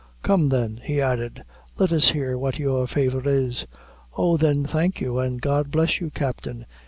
[0.23, 1.43] "Come, then," he added;
[1.77, 3.67] "let us hear what your favor is?"
[4.17, 6.65] "Oh, thin, thank you, an' God bless you, captain.